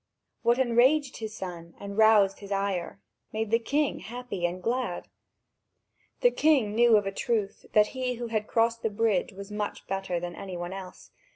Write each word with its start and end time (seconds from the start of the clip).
What 0.41 0.57
enraged 0.57 1.17
his 1.17 1.35
son 1.35 1.75
and 1.79 1.95
roused 1.95 2.39
his 2.39 2.51
ire, 2.51 2.99
made 3.31 3.51
the 3.51 3.59
king 3.59 3.99
happy 3.99 4.47
and 4.47 4.59
glad. 4.59 5.07
The 6.21 6.31
king 6.31 6.73
knew 6.73 6.97
of 6.97 7.05
a 7.05 7.11
truth 7.11 7.67
that 7.73 7.89
he 7.93 8.15
who 8.15 8.25
had 8.29 8.47
crossed 8.47 8.81
the 8.81 8.89
bridge 8.89 9.31
was 9.31 9.51
much 9.51 9.85
better 9.85 10.19
than 10.19 10.35
any 10.35 10.57
one 10.57 10.73
else. 10.73 11.11